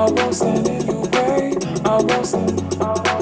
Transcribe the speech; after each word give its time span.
I 0.00 0.04
won't 0.10 0.34
stand 0.34 0.66
in 0.66 0.86
your 0.86 1.02
way. 1.10 1.52
I 1.84 2.00
won't 2.00 2.26
stand 2.26 2.58
in 2.58 2.68
your 2.70 2.94
way. 2.94 3.20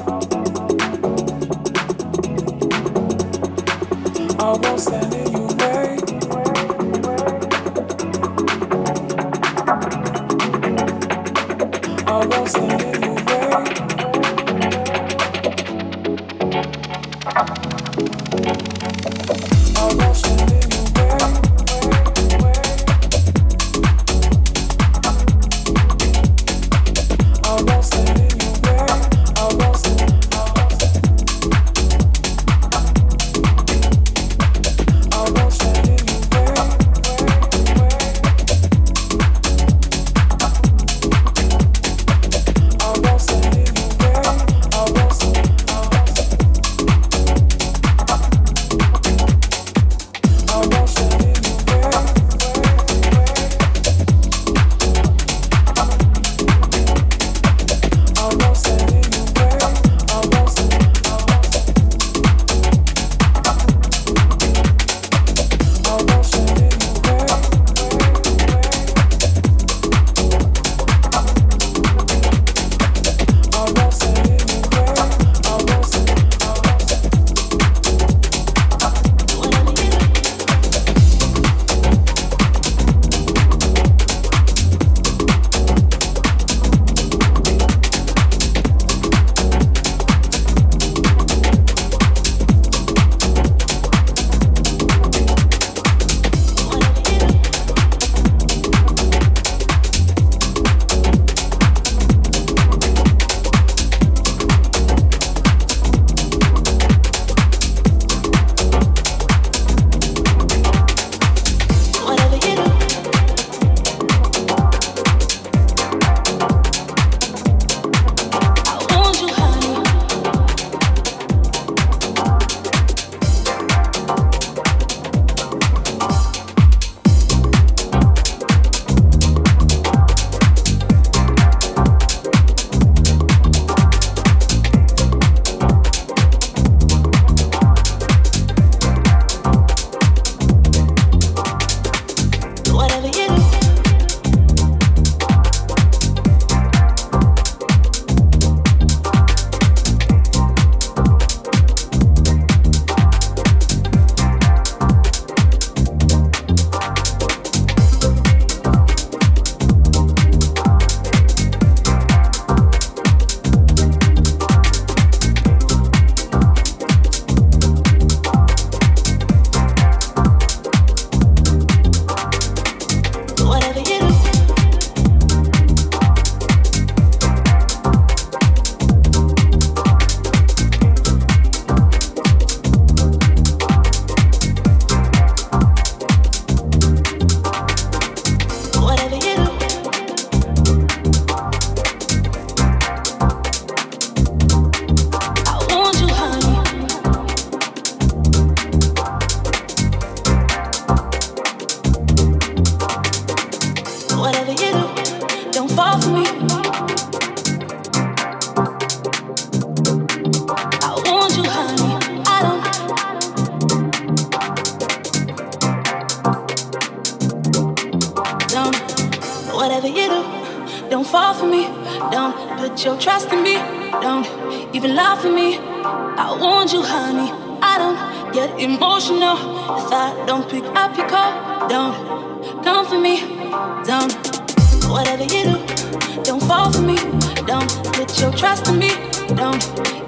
I 4.39 4.53
won't 4.63 4.81
stand 4.81 5.15
in 5.15 5.33
your 5.33 5.49
way. 5.57 5.99
I 12.07 12.27
won't 12.27 12.49
stand. 12.49 12.88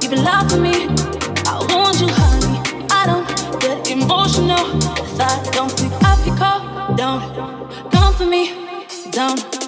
You've 0.00 0.11
been 0.11 0.25
lying 0.25 0.49
for 0.49 0.57
me. 0.57 0.87
I 1.47 1.59
want 1.71 2.00
you, 2.00 2.09
honey. 2.09 2.87
I 2.90 3.07
don't 3.07 3.26
get 3.61 3.90
emotional. 3.90 4.64
Thoughts 5.16 5.50
don't 5.50 5.71
pick 5.76 5.92
up 6.04 6.26
your 6.26 6.37
call, 6.37 6.95
don't 6.97 7.23
come 7.90 8.14
for 8.14 8.26
me. 8.26 8.54
Don't. 9.11 9.60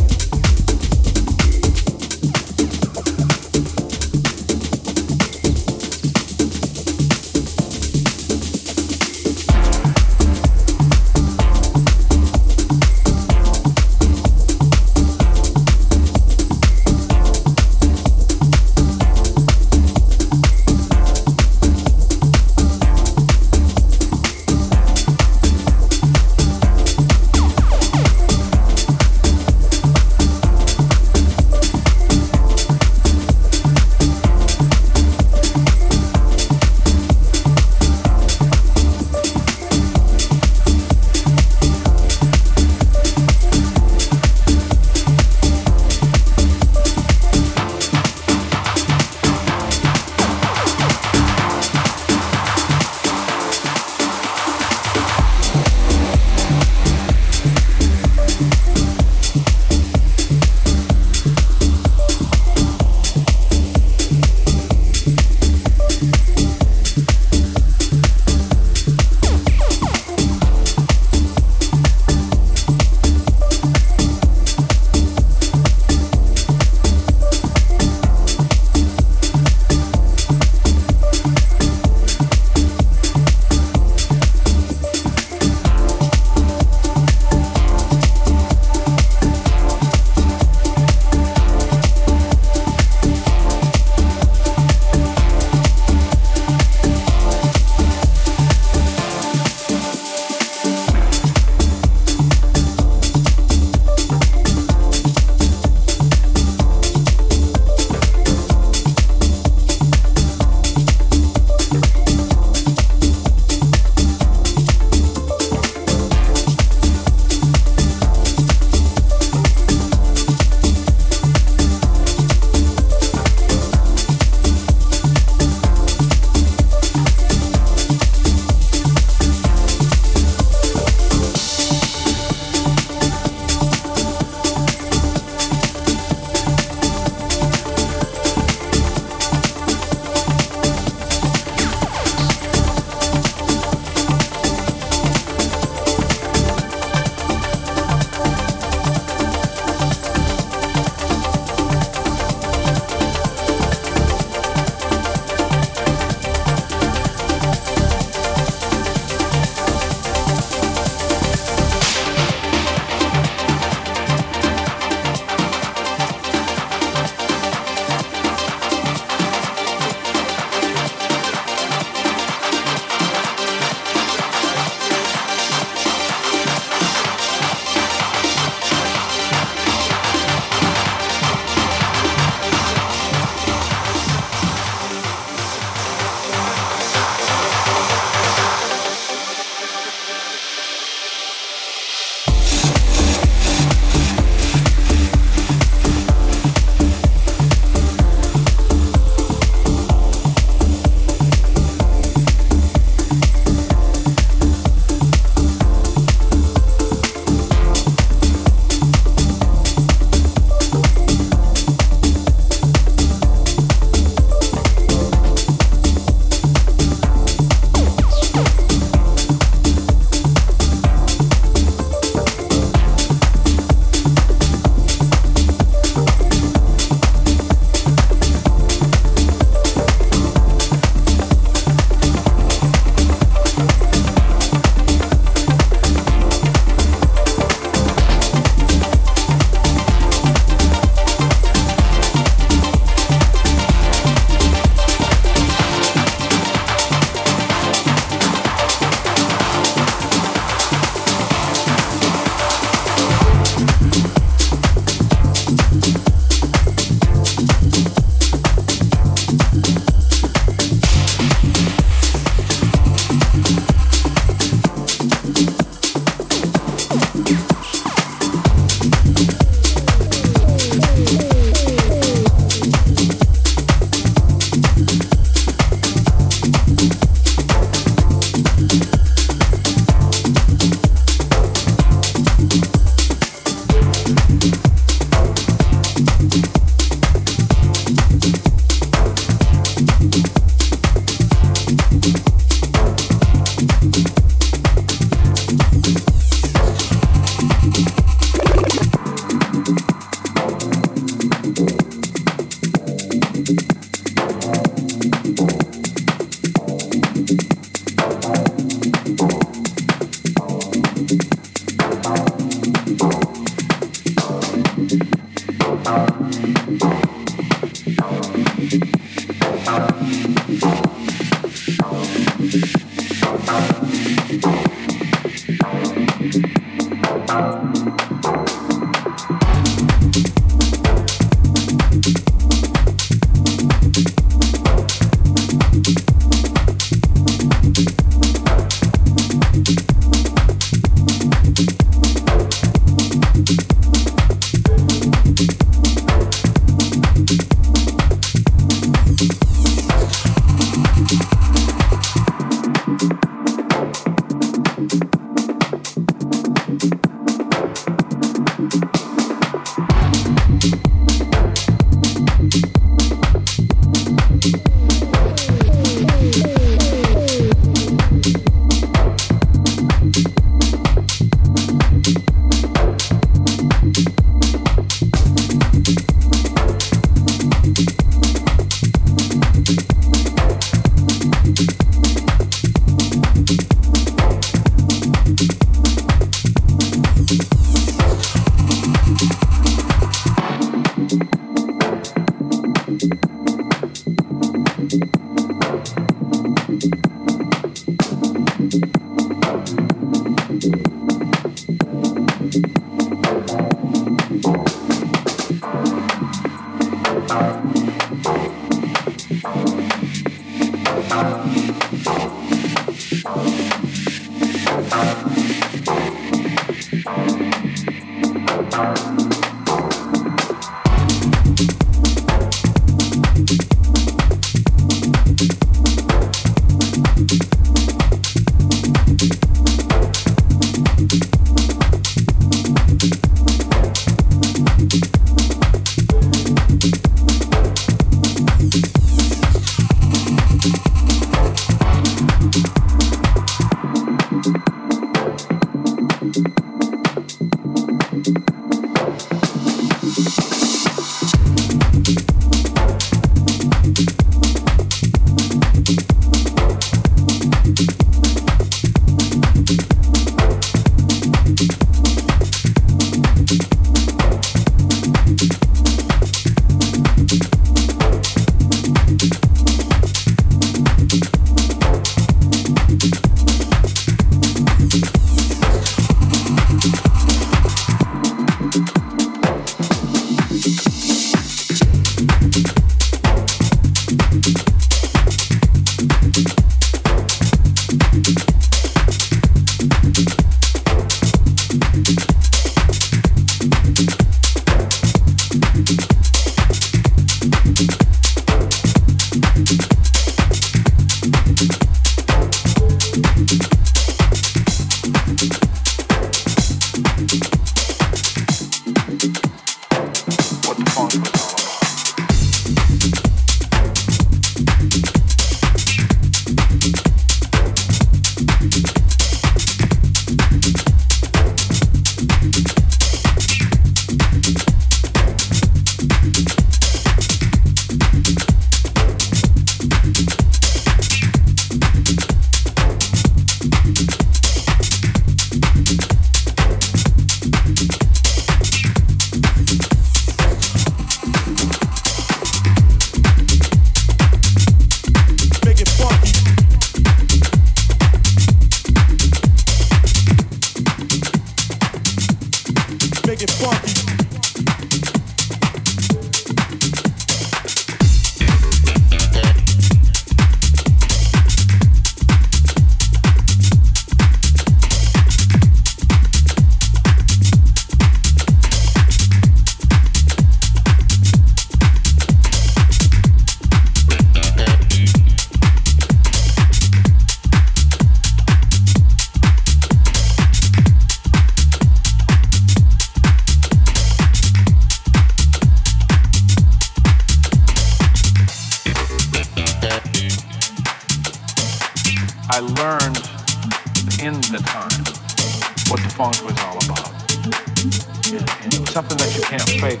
Fake. 599.84 600.00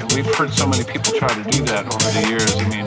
And 0.00 0.12
we've 0.12 0.34
heard 0.34 0.52
so 0.52 0.66
many 0.66 0.84
people 0.84 1.12
try 1.12 1.28
to 1.28 1.50
do 1.50 1.64
that 1.64 1.86
over 1.88 2.08
the 2.12 2.28
years. 2.28 2.52
I 2.60 2.68
mean, 2.68 2.86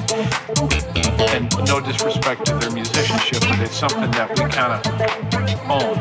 and 1.34 1.50
no 1.68 1.80
disrespect 1.80 2.46
to 2.46 2.54
their 2.56 2.72
musicianship, 2.72 3.42
but 3.42 3.60
it's 3.60 3.76
something 3.76 4.12
that 4.12 4.30
we 4.30 4.46
kind 4.60 4.74
of 4.78 4.82
own. 5.70 5.98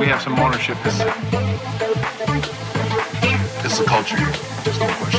We 0.00 0.06
have 0.06 0.22
some 0.22 0.38
ownership 0.38 0.78
in 0.78 0.96
that. 0.98 1.12
It's 3.64 3.80
a 3.80 3.84
culture. 3.84 4.16
There's 4.16 4.80
no 4.80 4.86
question. 4.86 5.15